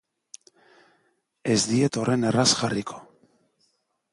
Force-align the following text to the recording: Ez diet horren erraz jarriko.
Ez 1.55 1.59
diet 1.73 1.99
horren 2.01 2.25
erraz 2.31 2.49
jarriko. 2.63 2.99